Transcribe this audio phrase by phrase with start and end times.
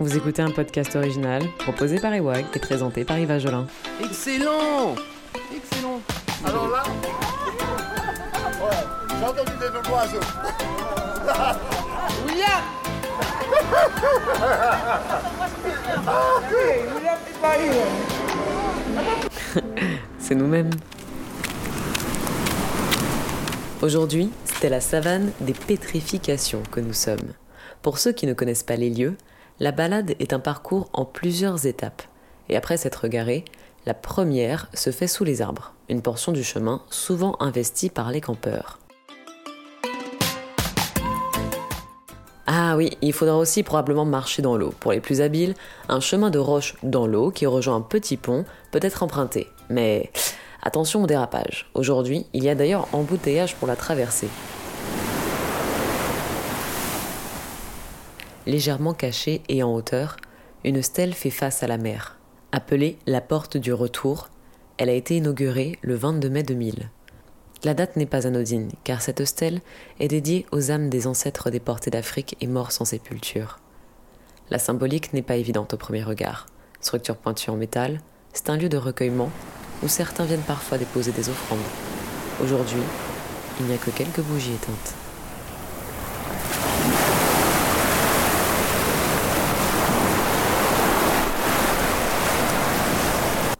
[0.00, 3.66] Vous écoutez un podcast original proposé par Ewag et présenté par Yves Jolin.
[4.02, 4.94] Excellent
[5.54, 6.00] Excellent
[6.42, 6.82] Alors là,
[8.62, 8.70] ouais,
[9.10, 10.20] j'ai entendu des noms d'oiseaux.
[12.26, 12.62] William
[20.18, 20.70] C'est nous-mêmes.
[23.82, 27.34] Aujourd'hui, c'était la savane des pétrifications que nous sommes.
[27.82, 29.14] Pour ceux qui ne connaissent pas les lieux,
[29.60, 32.02] la balade est un parcours en plusieurs étapes.
[32.48, 33.44] Et après s'être garé,
[33.84, 38.22] la première se fait sous les arbres, une portion du chemin souvent investie par les
[38.22, 38.78] campeurs.
[42.46, 44.72] Ah oui, il faudra aussi probablement marcher dans l'eau.
[44.80, 45.54] Pour les plus habiles,
[45.88, 49.46] un chemin de roche dans l'eau qui rejoint un petit pont peut être emprunté.
[49.68, 50.10] Mais
[50.62, 51.70] attention au dérapage.
[51.74, 54.28] Aujourd'hui, il y a d'ailleurs embouteillage pour la traversée.
[58.46, 60.16] Légèrement cachée et en hauteur,
[60.64, 62.18] une stèle fait face à la mer.
[62.52, 64.28] Appelée la porte du retour,
[64.78, 66.88] elle a été inaugurée le 22 mai 2000.
[67.64, 69.60] La date n'est pas anodine, car cette stèle
[69.98, 73.58] est dédiée aux âmes des ancêtres déportés d'Afrique et morts sans sépulture.
[74.48, 76.46] La symbolique n'est pas évidente au premier regard.
[76.80, 78.00] Structure pointue en métal,
[78.32, 79.30] c'est un lieu de recueillement
[79.82, 81.58] où certains viennent parfois déposer des offrandes.
[82.42, 82.80] Aujourd'hui,
[83.60, 84.94] il n'y a que quelques bougies éteintes.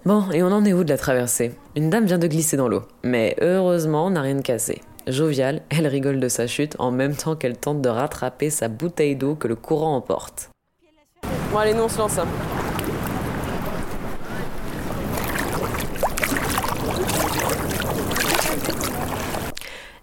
[0.07, 1.53] Bon, et on en est où de la traversée?
[1.77, 4.81] Une dame vient de glisser dans l'eau, mais heureusement, on n'a rien cassé.
[5.07, 9.15] Joviale, elle rigole de sa chute en même temps qu'elle tente de rattraper sa bouteille
[9.15, 10.49] d'eau que le courant emporte.
[11.53, 12.17] Bon, allez, nous on se lance.
[12.19, 12.27] hein.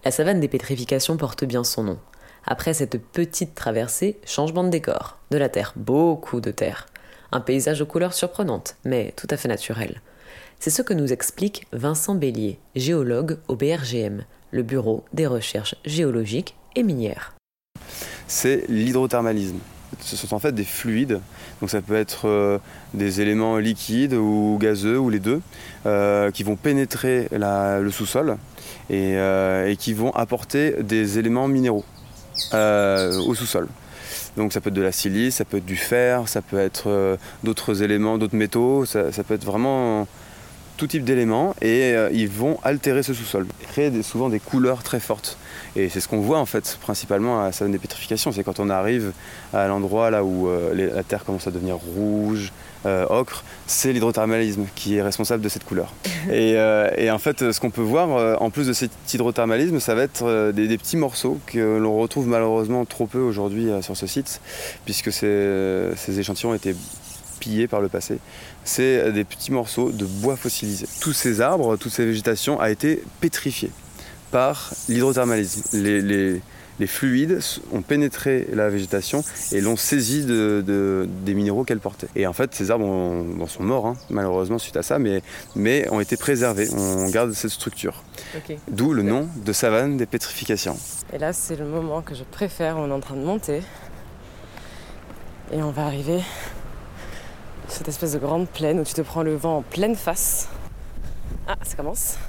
[0.06, 1.98] La savane des pétrifications porte bien son nom.
[2.46, 5.18] Après cette petite traversée, changement de décor.
[5.32, 6.86] De la terre, beaucoup de terre.
[7.32, 10.02] Un paysage aux couleurs surprenantes, mais tout à fait naturel.
[10.60, 16.56] C'est ce que nous explique Vincent Bélier, géologue au BRGM, le Bureau des recherches géologiques
[16.76, 17.34] et minières.
[18.28, 19.60] c'est l'hydrothermalisme.
[20.02, 21.22] Ce sont en fait des fluides,
[21.62, 22.60] donc ça peut être euh,
[22.94, 25.42] des éléments liquides ou gazeux ou les deux,
[25.86, 28.38] euh, qui vont pénétrer le sous-sol
[28.90, 31.86] et, euh, et qui vont apporter des éléments minéraux
[32.54, 33.68] au sous-sol.
[34.38, 36.90] Donc ça peut être de la silice, ça peut être du fer, ça peut être
[36.90, 40.08] euh, d'autres éléments, d'autres métaux, ça, ça peut être vraiment
[40.78, 44.84] tout type d'éléments et euh, ils vont altérer ce sous-sol, créer des- souvent des couleurs
[44.84, 45.38] très fortes.
[45.76, 48.60] Et c'est ce qu'on voit en fait principalement à la savane des pétrifications, c'est quand
[48.60, 49.12] on arrive
[49.54, 52.52] à l'endroit là où euh, les- la terre commence à devenir rouge,
[52.86, 55.94] euh, ocre, c'est l'hydrothermalisme qui est responsable de cette couleur.
[56.32, 56.56] et,
[56.98, 60.52] et en fait, ce qu'on peut voir, en plus de cet hydrothermalisme, ça va être
[60.52, 64.42] des, des petits morceaux que l'on retrouve malheureusement trop peu aujourd'hui sur ce site,
[64.86, 66.76] puisque ces, ces échantillons étaient
[67.48, 68.20] pillés par le passé.
[68.64, 70.86] C'est des petits morceaux de bois fossilisé.
[71.00, 73.72] Tous ces arbres, toute ces végétations a été pétrifiée
[74.32, 75.62] par l'hydrothermalisme.
[75.78, 76.42] Les, les-
[76.80, 77.40] les fluides
[77.72, 82.06] ont pénétré la végétation et l'ont saisi de, de- des minéraux qu'elle portait.
[82.16, 85.24] Et en fait, ces arbres ont- bon, sont morts, hein, malheureusement, suite à ça, mais,
[85.56, 86.68] mais ont été préservés.
[86.78, 88.04] On garde cette structure.
[88.70, 90.78] D'où le nom de savane des pétrifications.
[91.14, 92.78] Et là, c'est le moment que je préfère.
[92.78, 93.62] On est en train de monter.
[95.52, 96.20] Et on va arriver
[97.68, 100.50] cette espèce de grande plaine où tu te prends le vent en pleine face.
[101.48, 102.18] Ah, ça commence.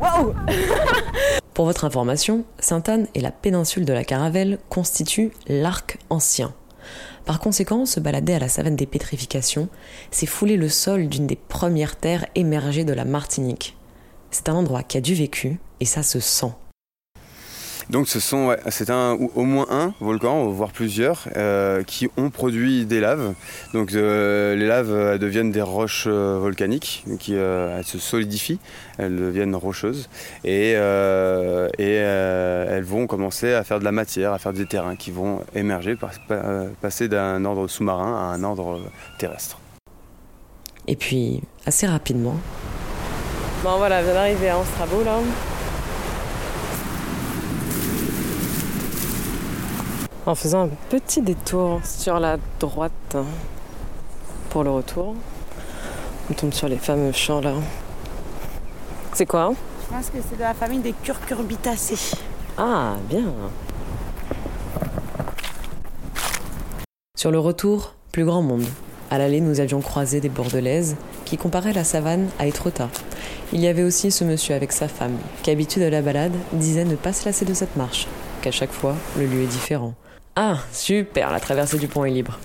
[0.00, 0.34] Wow
[1.54, 6.52] Pour votre information, Sainte-Anne et la péninsule de la Caravelle constituent l'arc ancien.
[7.24, 9.68] Par conséquent, se balader à la savane des pétrifications,
[10.10, 13.76] c'est fouler le sol d'une des premières terres émergées de la Martinique.
[14.30, 16.52] C'est un endroit qui a du vécu et ça se sent.
[17.90, 22.08] Donc ce sont, ouais, c'est un, ou au moins un volcan, voire plusieurs, euh, qui
[22.16, 23.34] ont produit des laves.
[23.74, 28.58] Donc euh, les laves euh, deviennent des roches euh, volcaniques, qui euh, elles se solidifient,
[28.98, 30.08] elles deviennent rocheuses,
[30.44, 34.66] et, euh, et euh, elles vont commencer à faire de la matière, à faire des
[34.66, 38.80] terrains qui vont émerger, par- pa- passer d'un ordre sous-marin à un ordre
[39.18, 39.58] terrestre.
[40.88, 42.36] Et puis, assez rapidement.
[43.62, 45.18] Bon voilà, vient d'arriver à Anstrabo là.
[50.26, 53.16] En faisant un petit détour sur la droite
[54.48, 55.14] pour le retour,
[56.30, 57.52] on tombe sur les fameux champs là.
[59.12, 59.42] C'est quoi?
[59.42, 62.16] Hein Je pense que c'est de la famille des curcurbitacées.
[62.56, 63.24] Ah, bien.
[67.18, 68.64] Sur le retour, plus grand monde.
[69.10, 70.96] À l'aller, nous avions croisé des bordelaises
[71.26, 72.88] qui comparaient la savane à Étretat.
[73.52, 76.86] Il y avait aussi ce monsieur avec sa femme, qui, habitué de la balade, disait
[76.86, 78.08] ne pas se lasser de cette marche,
[78.40, 79.94] qu'à chaque fois, le lieu est différent.
[80.36, 82.38] Ah, super, la traversée du pont est libre.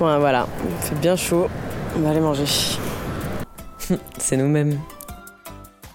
[0.00, 1.48] Ouais, voilà, il fait bien chaud.
[1.96, 2.44] On va aller manger.
[4.18, 4.78] C'est nous-mêmes.